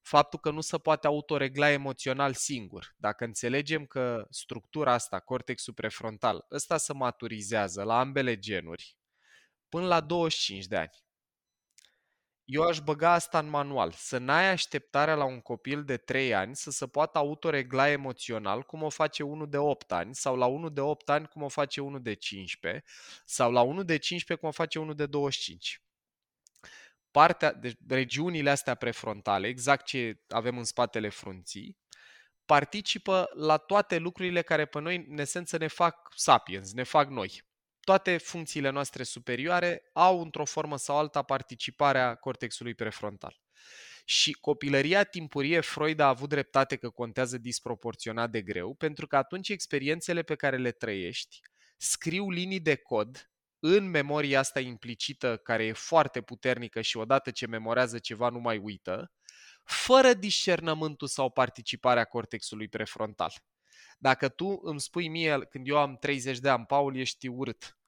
[0.00, 2.94] faptul că nu se poate autoregla emoțional singur.
[2.96, 8.96] Dacă înțelegem că structura asta, cortexul prefrontal, ăsta se maturizează la ambele genuri
[9.68, 11.05] până la 25 de ani.
[12.46, 16.56] Eu aș băga asta în manual, să n-ai așteptarea la un copil de 3 ani
[16.56, 20.72] să se poată autoregla emoțional cum o face unul de 8 ani sau la unul
[20.72, 22.84] de 8 ani cum o face unul de 15
[23.24, 25.80] sau la unul de 15 cum o face unul de 25
[27.16, 31.76] partea, deci regiunile astea prefrontale, exact ce avem în spatele frunții,
[32.44, 37.42] participă la toate lucrurile care pe noi, în esență, ne fac sapiens, ne fac noi.
[37.86, 43.40] Toate funcțiile noastre superioare au, într-o formă sau alta, participarea cortexului prefrontal.
[44.04, 49.48] Și copilăria timpurie, Freud a avut dreptate că contează disproporționat de greu, pentru că atunci
[49.48, 51.40] experiențele pe care le trăiești
[51.76, 57.46] scriu linii de cod în memoria asta implicită, care e foarte puternică și odată ce
[57.46, 59.12] memorează ceva nu mai uită,
[59.64, 63.32] fără discernământul sau participarea cortexului prefrontal.
[63.96, 67.78] Dacă tu îmi spui mie când eu am 30 de ani, Paul, ești urât,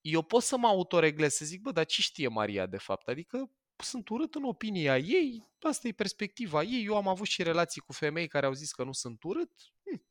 [0.00, 3.08] eu pot să mă autoreglez, să zic, bă, dar ce știe Maria de fapt?
[3.08, 7.80] Adică sunt urât în opinia ei, asta e perspectiva ei, eu am avut și relații
[7.80, 9.52] cu femei care au zis că nu sunt urât,
[9.84, 10.04] hm.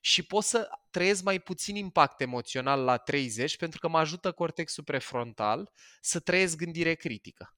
[0.00, 4.84] și pot să trăiesc mai puțin impact emoțional la 30 pentru că mă ajută cortexul
[4.84, 7.56] prefrontal să trăiesc gândire critică.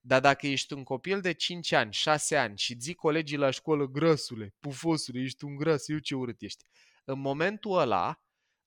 [0.00, 3.86] Dar dacă ești un copil de 5 ani, 6 ani și zic colegii la școală,
[3.86, 6.64] grăsule, pufosule, ești un gras, eu ce urât ești.
[7.04, 8.22] În momentul ăla,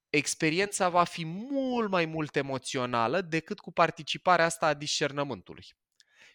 [0.09, 5.65] experiența va fi mult mai mult emoțională decât cu participarea asta a discernământului.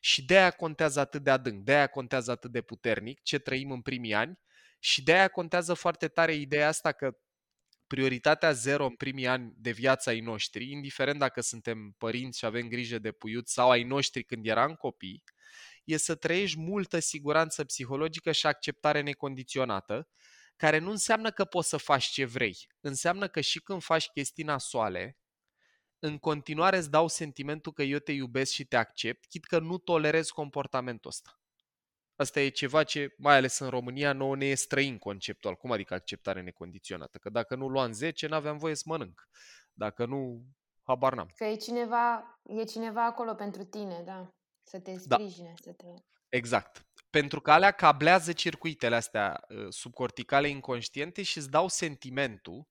[0.01, 3.71] Și de aia contează atât de adânc, de aia contează atât de puternic ce trăim
[3.71, 4.39] în primii ani
[4.79, 7.17] și de aia contează foarte tare ideea asta că
[7.93, 12.69] prioritatea zero în primii ani de viața ai noștri, indiferent dacă suntem părinți și avem
[12.69, 15.25] grijă de puiut sau ai noștri când eram copii,
[15.85, 20.09] e să trăiești multă siguranță psihologică și acceptare necondiționată,
[20.57, 22.57] care nu înseamnă că poți să faci ce vrei.
[22.81, 25.19] Înseamnă că și când faci chestii nasoale,
[25.99, 29.79] în continuare îți dau sentimentul că eu te iubesc și te accept, chit că nu
[29.79, 31.42] tolerez comportamentul ăsta.
[32.17, 35.55] Asta e ceva ce, mai ales în România, nouă ne e străin conceptual.
[35.55, 37.19] Cum adică acceptare necondiționată?
[37.19, 39.29] Că dacă nu luam 10, n-aveam voie să mănânc.
[39.73, 40.45] Dacă nu,
[40.83, 41.29] habar n-am.
[41.37, 44.35] Că e cineva, e cineva acolo pentru tine, da.
[44.63, 45.17] Să te da.
[45.17, 45.63] sprijine, da.
[45.63, 45.87] să te...
[46.29, 46.87] Exact.
[47.11, 52.67] Pentru că alea cablează circuitele astea uh, subcorticale inconștiente și îți dau sentimentul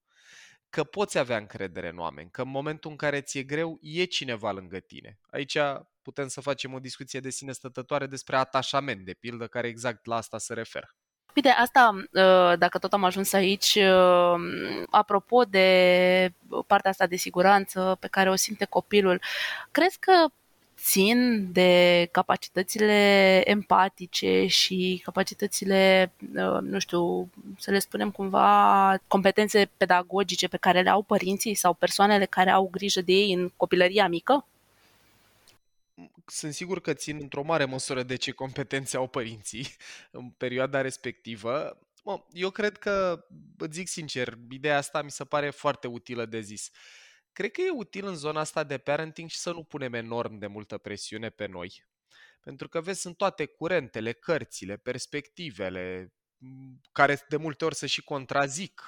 [0.71, 4.51] că poți avea încredere în oameni, că în momentul în care ți-e greu, e cineva
[4.51, 5.19] lângă tine.
[5.29, 5.57] Aici
[6.01, 10.15] putem să facem o discuție de sine stătătoare despre atașament, de pildă, care exact la
[10.15, 10.95] asta se referă.
[11.35, 14.35] Uite, asta, uh, dacă tot am ajuns aici, uh,
[14.89, 16.33] apropo de
[16.67, 19.21] partea asta de siguranță pe care o simte copilul,
[19.71, 20.25] crezi că
[20.81, 30.47] țin de capacitățile empatice și capacitățile, uh, nu știu, să le spunem cumva, competențe pedagogice
[30.47, 34.45] pe care le au părinții sau persoanele care au grijă de ei în copilăria mică?
[36.25, 39.67] Sunt sigur că țin într-o mare măsură de ce competențe au părinții
[40.11, 41.77] în perioada respectivă.
[42.33, 43.25] eu cred că,
[43.57, 46.67] îți zic sincer, ideea asta mi se pare foarte utilă de zis.
[46.67, 47.00] Uh,
[47.33, 50.47] Cred că e util în zona asta de parenting și să nu punem enorm de
[50.47, 51.85] multă presiune pe noi.
[52.41, 56.13] Pentru că vezi, sunt toate curentele, cărțile, perspectivele,
[56.91, 58.83] care de multe ori se și contrazic.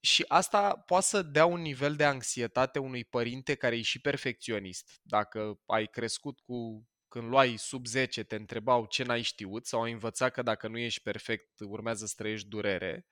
[0.00, 5.00] Și asta poate să dea un nivel de anxietate unui părinte care e și perfecționist.
[5.02, 9.92] Dacă ai crescut cu când luai sub 10 te întrebau ce n-ai știut sau ai
[9.92, 13.06] învățat că dacă nu ești perfect urmează să trăiești durere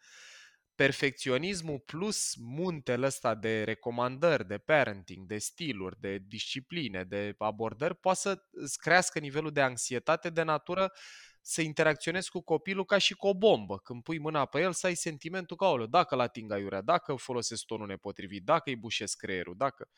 [0.79, 8.19] perfecționismul plus muntele ăsta de recomandări, de parenting, de stiluri, de discipline, de abordări, poate
[8.19, 10.93] să îți crească nivelul de anxietate de natură
[11.41, 13.79] să interacționezi cu copilul ca și cu o bombă.
[13.79, 17.15] Când pui mâna pe el, să ai sentimentul că, aoleu, dacă la ating aiurea, dacă
[17.15, 19.89] folosesc tonul nepotrivit, dacă îi bușesc creierul, dacă...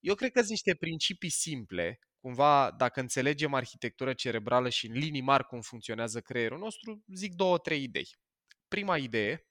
[0.00, 5.20] Eu cred că sunt niște principii simple, cumva, dacă înțelegem arhitectură cerebrală și în linii
[5.20, 8.16] mari cum funcționează creierul nostru, zic două, trei idei.
[8.68, 9.47] Prima idee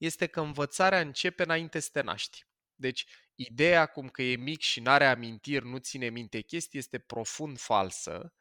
[0.00, 2.46] este că învățarea începe înainte să te naști.
[2.74, 6.98] Deci, ideea cum că e mic și nu are amintiri, nu ține minte chestii, este
[6.98, 8.32] profund falsă.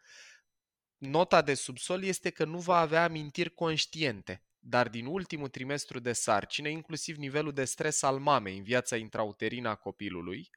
[0.97, 6.13] Nota de subsol este că nu va avea amintiri conștiente, dar din ultimul trimestru de
[6.13, 10.49] sarcină, inclusiv nivelul de stres al mamei în viața intrauterină a copilului,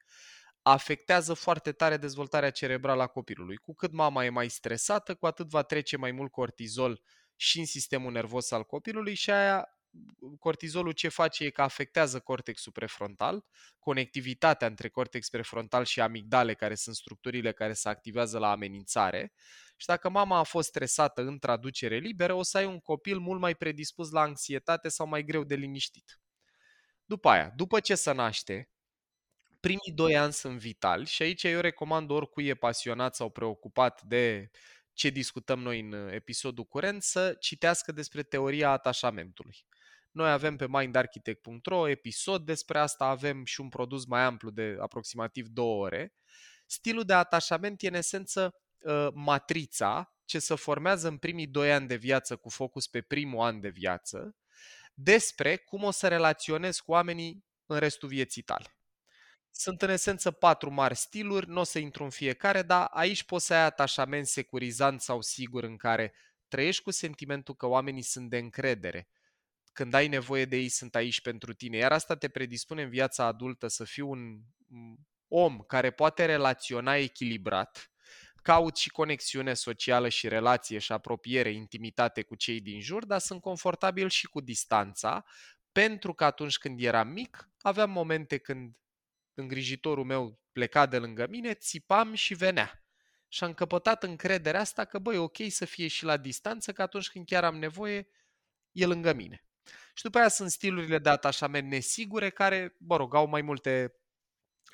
[0.61, 3.57] afectează foarte tare dezvoltarea cerebrală a copilului.
[3.57, 7.01] Cu cât mama e mai stresată, cu atât va trece mai mult cortizol
[7.35, 9.67] și în sistemul nervos al copilului și aia
[10.39, 13.45] cortizolul ce face e că afectează cortexul prefrontal,
[13.79, 19.33] conectivitatea între cortex prefrontal și amigdale, care sunt structurile care se activează la amenințare.
[19.77, 23.39] Și dacă mama a fost stresată în traducere liberă, o să ai un copil mult
[23.39, 26.19] mai predispus la anxietate sau mai greu de liniștit.
[27.05, 28.69] După aia, după ce se naște,
[29.59, 34.49] primii doi ani sunt vitali și aici eu recomand oricui e pasionat sau preocupat de
[34.93, 39.65] ce discutăm noi în episodul curent să citească despre teoria atașamentului.
[40.13, 45.47] Noi avem pe mindarchitect.ro episod despre asta, avem și un produs mai amplu de aproximativ
[45.47, 46.13] două ore.
[46.65, 51.87] Stilul de atașament e în esență ă, matrița ce se formează în primii doi ani
[51.87, 54.35] de viață cu focus pe primul an de viață
[54.93, 58.77] despre cum o să relaționezi cu oamenii în restul vieții tale.
[59.51, 63.45] Sunt în esență patru mari stiluri, nu o să intru în fiecare, dar aici poți
[63.45, 66.13] să ai atașament securizant sau sigur în care
[66.47, 69.07] trăiești cu sentimentul că oamenii sunt de încredere,
[69.73, 71.77] când ai nevoie de ei sunt aici pentru tine.
[71.77, 74.39] Iar asta te predispune în viața adultă să fii un
[75.27, 77.91] om care poate relaționa echilibrat,
[78.41, 83.41] caut și conexiune socială și relație și apropiere, intimitate cu cei din jur, dar sunt
[83.41, 85.25] confortabil și cu distanța,
[85.71, 88.77] pentru că atunci când eram mic, aveam momente când
[89.33, 92.85] îngrijitorul meu pleca de lângă mine, țipam și venea.
[93.27, 97.09] Și am căpătat încrederea asta că, băi, ok să fie și la distanță, că atunci
[97.09, 98.07] când chiar am nevoie,
[98.71, 99.45] e lângă mine.
[99.93, 103.93] Și după aia sunt stilurile de atașament nesigure care, mă rog, au mai multe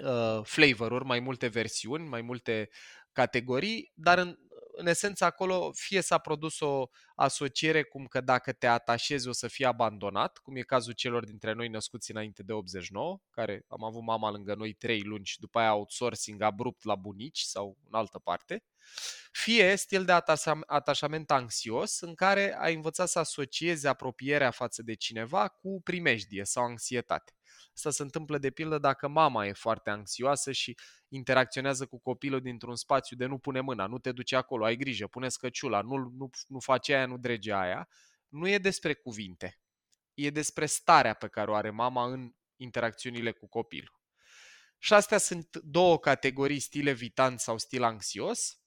[0.04, 2.70] uh, flavor-uri, mai multe versiuni, mai multe
[3.12, 4.40] categorii, dar în,
[4.80, 9.48] în esență acolo fie s-a produs o asociere cum că dacă te atașezi o să
[9.48, 14.02] fii abandonat, cum e cazul celor dintre noi născuți înainte de 89, care am avut
[14.04, 18.20] mama lângă noi trei luni și după aia outsourcing abrupt la bunici sau în altă
[18.20, 18.64] parte,
[19.32, 20.12] fie stil de
[20.66, 26.64] atașament anxios în care ai învățat să asociezi apropierea față de cineva cu primejdie sau
[26.64, 27.39] anxietate.
[27.76, 32.76] Asta se întâmplă de pildă dacă mama e foarte anxioasă și interacționează cu copilul dintr-un
[32.76, 36.30] spațiu de nu pune mâna, nu te duce acolo, ai grijă, pune scăciula, nu, nu,
[36.48, 37.90] nu face aia, nu drege aia.
[38.28, 39.60] Nu e despre cuvinte.
[40.14, 44.00] E despre starea pe care o are mama în interacțiunile cu copilul.
[44.78, 48.59] Și astea sunt două categorii, stil evitant sau stil anxios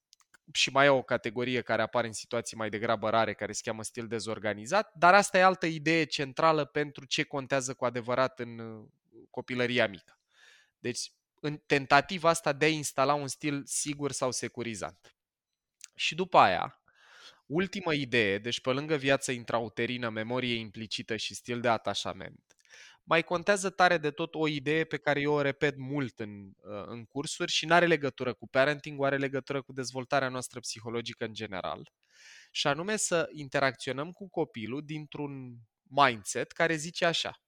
[0.53, 3.83] și mai e o categorie care apare în situații mai degrabă rare, care se cheamă
[3.83, 8.89] stil dezorganizat, dar asta e altă idee centrală pentru ce contează cu adevărat în uh,
[9.31, 10.19] copilăria mică.
[10.79, 15.17] Deci, în tentativa asta de a instala un stil sigur sau securizant.
[15.95, 16.81] Și după aia,
[17.47, 22.52] ultima idee, deci pe lângă viața intrauterină, memorie implicită și stil de atașament,
[23.05, 26.85] mai contează tare de tot o idee pe care eu o repet mult în, uh,
[26.87, 31.33] în cursuri și nu are legătură cu parenting, are legătură cu dezvoltarea noastră psihologică în
[31.33, 31.93] general.
[32.51, 37.43] Și anume să interacționăm cu copilul dintr-un mindset care zice așa.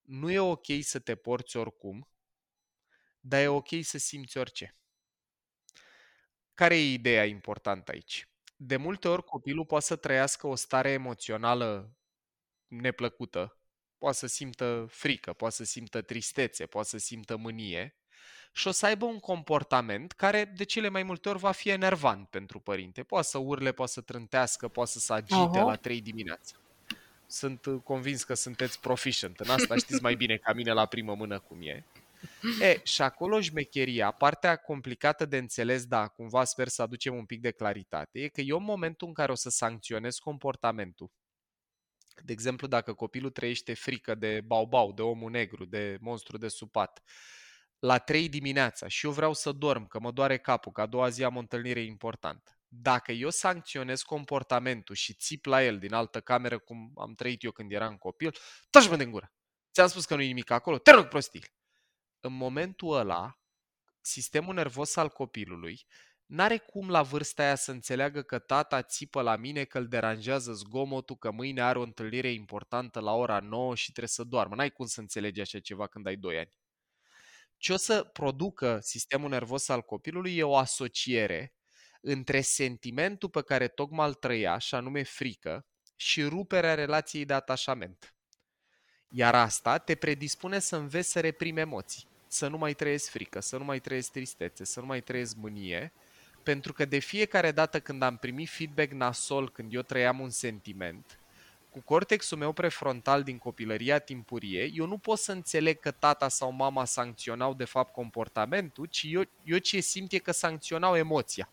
[0.00, 2.08] Nu e ok să te porți oricum,
[3.20, 4.76] dar e ok să simți orice.
[6.54, 8.28] Care e ideea importantă aici?
[8.56, 11.96] De multe ori copilul poate să trăiască o stare emoțională
[12.66, 13.59] neplăcută,
[14.00, 17.94] poate să simtă frică, poate să simtă tristețe, poate să simtă mânie
[18.52, 22.28] și o să aibă un comportament care de cele mai multe ori va fi enervant
[22.28, 23.02] pentru părinte.
[23.02, 25.64] Poate să urle, poate să trântească, poate să se agite uh-huh.
[25.64, 26.54] la 3 dimineața.
[27.26, 31.14] Sunt uh, convins că sunteți proficient în asta, știți mai bine ca mine la primă
[31.14, 31.84] mână cum e.
[32.60, 37.40] E, și acolo șmecheria, partea complicată de înțeles, da, cumva sper să aducem un pic
[37.40, 41.10] de claritate, e că eu în momentul în care o să sancționez comportamentul
[42.24, 47.02] de exemplu, dacă copilul trăiește frică de baubau, de omul negru, de monstru de supat,
[47.78, 51.08] la 3 dimineața și eu vreau să dorm, că mă doare capul, că a doua
[51.08, 52.60] zi am o întâlnire importantă.
[52.68, 57.50] Dacă eu sancționez comportamentul și țip la el din altă cameră, cum am trăit eu
[57.50, 58.34] când eram copil,
[58.70, 59.32] taci-mă din gură!
[59.72, 61.44] Ți-am spus că nu e nimic acolo, te rog prostii!
[62.20, 63.40] În momentul ăla,
[64.00, 65.86] sistemul nervos al copilului
[66.30, 70.52] N-are cum la vârsta aia să înțeleagă că tata țipă la mine că îl deranjează
[70.52, 74.54] zgomotul, că mâine are o întâlnire importantă la ora 9 și trebuie să doarmă.
[74.54, 76.58] N-ai cum să înțelegi așa ceva când ai 2 ani.
[77.56, 81.54] Ce o să producă sistemul nervos al copilului e o asociere
[82.00, 85.66] între sentimentul pe care tocmai îl trăia, și anume frică,
[85.96, 88.14] și ruperea relației de atașament.
[89.08, 93.56] Iar asta te predispune să înveți să reprimi emoții, să nu mai trăiesc frică, să
[93.56, 95.92] nu mai trăiesc tristețe, să nu mai trăiesc mânie,
[96.42, 101.20] pentru că de fiecare dată când am primit feedback nasol, când eu trăiam un sentiment,
[101.70, 106.52] cu cortexul meu prefrontal din copilăria timpurie, eu nu pot să înțeleg că tata sau
[106.52, 111.48] mama sancționau de fapt comportamentul, ci eu, eu ce simt e că sancționau emoția.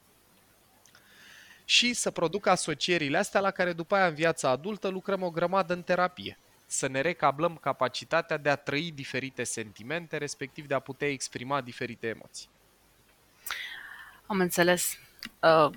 [1.66, 5.74] Și să produc asocierile astea la care după aia în viața adultă lucrăm o grămadă
[5.74, 6.40] în terapie.
[6.66, 12.08] Să ne recablăm capacitatea de a trăi diferite sentimente, respectiv de a putea exprima diferite
[12.08, 12.50] emoții.
[14.28, 14.98] Am înțeles.
[15.42, 15.70] Uh,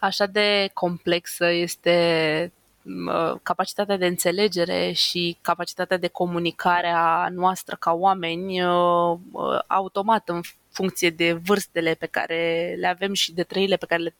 [0.00, 2.52] așa de complexă este
[2.84, 9.18] uh, capacitatea de înțelegere și capacitatea de comunicare a noastră ca oameni uh,
[9.66, 14.14] automat în funcție de vârstele pe care le avem și de trăile pe care le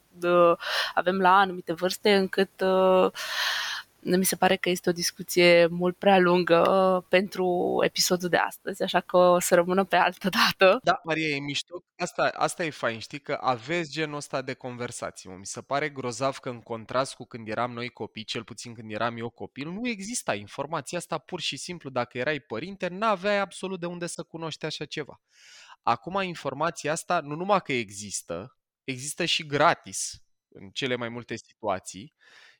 [0.93, 2.63] avem la anumite vârste, încât
[4.05, 8.83] mi se pare că este o discuție mult prea lungă uh, pentru episodul de astăzi,
[8.83, 10.79] așa că o să rămână pe altă dată.
[10.83, 11.83] Da, Maria, e mișto.
[11.97, 15.29] Asta, asta e fain, știi, că aveți genul ăsta de conversații.
[15.29, 18.91] Mi se pare grozav că în contrast cu când eram noi copii, cel puțin când
[18.91, 21.89] eram eu copil, nu exista informația asta pur și simplu.
[21.89, 25.21] Dacă erai părinte, n-aveai absolut de unde să cunoști așa ceva.
[25.83, 32.13] Acum informația asta nu numai că există, există și gratis în cele mai multe situații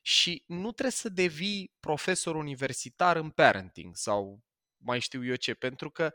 [0.08, 4.44] și nu trebuie să devii profesor universitar în parenting sau
[4.76, 6.12] mai știu eu ce, pentru că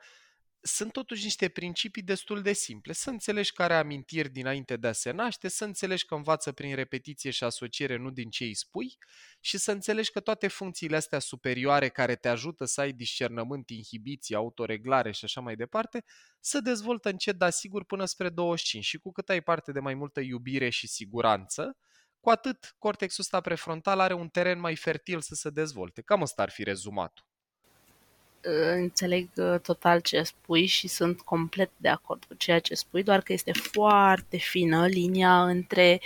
[0.61, 2.93] sunt totuși niște principii destul de simple.
[2.93, 7.31] Să înțelegi care amintiri dinainte de a se naște, să înțelegi că învață prin repetiție
[7.31, 8.97] și asociere, nu din ce îi spui,
[9.39, 14.35] și să înțelegi că toate funcțiile astea superioare care te ajută să ai discernământ, inhibiție,
[14.35, 16.03] autoreglare și așa mai departe,
[16.39, 18.85] să dezvoltă încet, dar sigur, până spre 25.
[18.85, 21.77] Și cu cât ai parte de mai multă iubire și siguranță,
[22.21, 26.01] cu atât cortexul ăsta prefrontal are un teren mai fertil să se dezvolte.
[26.01, 27.25] Cam ăsta ar fi rezumatul
[28.73, 33.21] înțeleg uh, total ce spui și sunt complet de acord cu ceea ce spui, doar
[33.21, 36.01] că este foarte fină linia între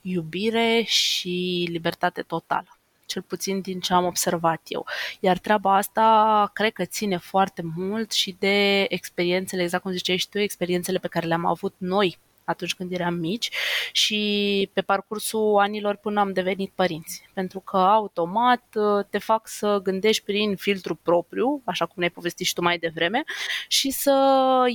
[0.00, 2.74] iubire și libertate totală
[3.06, 4.86] cel puțin din ce am observat eu.
[5.20, 10.28] Iar treaba asta cred că ține foarte mult și de experiențele, exact cum ziceai și
[10.28, 13.50] tu, experiențele pe care le-am avut noi atunci când eram mici
[13.92, 17.28] și pe parcursul anilor până am devenit părinți.
[17.34, 22.46] Pentru că automat uh, te fac să gândești prin filtru propriu, așa cum ne-ai povestit
[22.46, 23.22] și tu mai devreme,
[23.68, 24.14] și să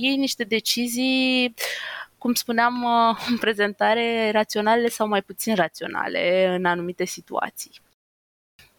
[0.00, 1.54] iei niște decizii
[2.18, 7.84] cum spuneam uh, în prezentare, raționale sau mai puțin raționale în anumite situații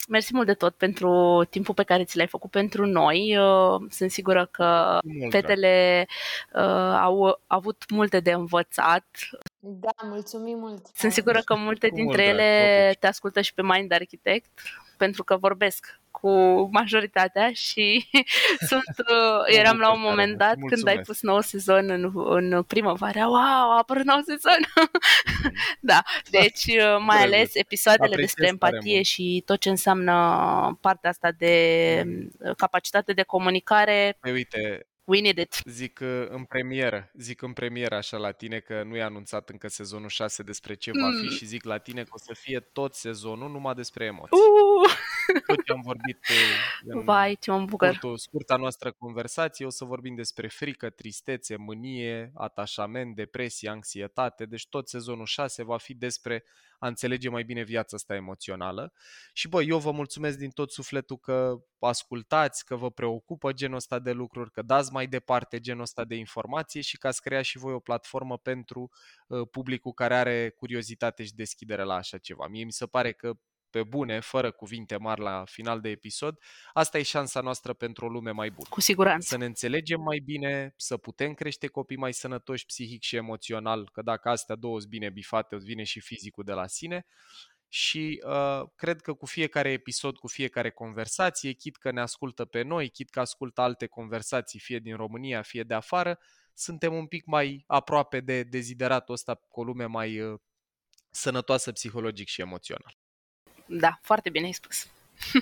[0.07, 3.37] mersi mult de tot pentru timpul pe care ți l-ai făcut pentru noi.
[3.37, 6.05] Uh, sunt sigură că mult fetele
[6.53, 9.05] uh, au avut multe de învățat.
[9.59, 10.85] Da, mulțumim mult.
[10.93, 14.61] Sunt sigură că multe dintre ele te ascultă și pe Mind Architect,
[14.97, 16.29] pentru că vorbesc cu
[16.71, 18.09] majoritatea și
[18.69, 20.83] sunt, uh, eram la un moment dat Mulțumesc.
[20.83, 24.59] când ai pus nou sezon în, în primăvară, wow, a apărut nou sezon!
[25.91, 30.13] da, deci uh, mai ales episoadele despre empatie și tot ce înseamnă
[30.81, 32.53] partea asta de mm.
[32.57, 34.17] capacitate de comunicare.
[34.19, 35.61] Păi uite, We need it.
[35.65, 39.67] Zic uh, în premieră, zic în premieră așa la tine că nu e anunțat încă
[39.67, 41.01] sezonul 6 despre ce mm.
[41.01, 41.29] va fi mm.
[41.29, 44.37] și zic la tine că o să fie tot sezonul numai despre emoții.
[44.37, 44.91] Uh!
[45.47, 46.19] Tot ce am vorbit
[46.85, 47.87] în Vai, ce mă bucur.
[47.87, 54.67] Scurtul, scurta noastră conversație, o să vorbim despre frică, tristețe, mânie, atașament, depresie, anxietate, deci
[54.67, 56.43] tot sezonul 6 va fi despre
[56.79, 58.93] a înțelege mai bine viața asta emoțională.
[59.33, 63.99] Și bă, eu vă mulțumesc din tot sufletul că ascultați, că vă preocupă genul ăsta
[63.99, 67.57] de lucruri, că dați mai departe genul ăsta de informație și că ați creat și
[67.57, 68.89] voi o platformă pentru
[69.27, 72.47] uh, publicul care are curiozitate și deschidere la așa ceva.
[72.47, 73.33] Mie mi se pare că
[73.69, 76.39] pe bune, fără cuvinte mari la final de episod,
[76.73, 78.67] asta e șansa noastră pentru o lume mai bună.
[78.69, 79.27] Cu siguranță.
[79.27, 84.01] Să ne înțelegem mai bine, să putem crește copii mai sănătoși psihic și emoțional, că
[84.01, 87.05] dacă astea două sunt bine bifate, vine și fizicul de la sine.
[87.69, 92.61] Și uh, cred că cu fiecare episod, cu fiecare conversație, chit că ne ascultă pe
[92.61, 96.19] noi, chit că ascultă alte conversații, fie din România, fie de afară,
[96.53, 100.39] suntem un pic mai aproape de dezideratul ăsta cu o lume mai uh,
[101.09, 102.97] sănătoasă psihologic și emoțional.
[103.67, 104.87] Da, foarte bine ai spus.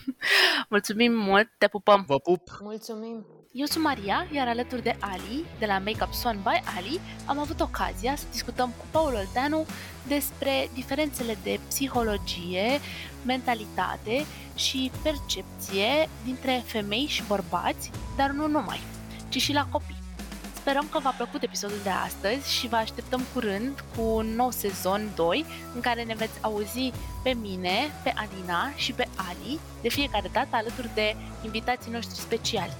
[0.69, 2.03] Mulțumim mult, te pupăm!
[2.07, 2.57] Vă pup!
[2.61, 3.25] Mulțumim!
[3.51, 7.59] Eu sunt Maria, iar alături de Ali, de la Makeup Swan by Ali, am avut
[7.59, 9.65] ocazia să discutăm cu Paul Olteanu
[10.07, 12.79] despre diferențele de psihologie,
[13.25, 18.81] mentalitate și percepție dintre femei și bărbați, dar nu numai,
[19.29, 19.94] ci și la copii.
[20.65, 25.11] Sperăm că v-a plăcut episodul de astăzi și vă așteptăm curând cu un nou sezon
[25.15, 25.45] 2
[25.75, 26.91] în care ne veți auzi
[27.23, 27.71] pe mine,
[28.03, 32.73] pe Alina și pe Ali de fiecare dată alături de invitații noștri speciali.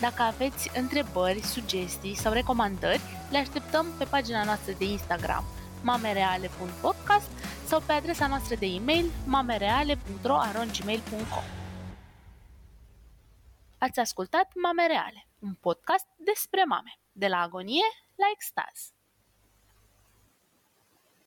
[0.00, 5.44] Dacă aveți întrebări, sugestii sau recomandări, le așteptăm pe pagina noastră de Instagram
[5.82, 7.30] mamereale.podcast
[7.66, 11.44] sau pe adresa noastră de e-mail mamereale.ro.gmail.com
[13.78, 17.84] Ați ascultat Mame Reale un podcast despre mame, de la agonie
[18.16, 18.94] la extaz.